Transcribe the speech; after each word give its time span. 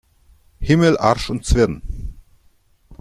Himmel, 0.63 0.97
Arsch 0.97 1.29
und 1.29 1.45
Zwirn! 1.45 2.17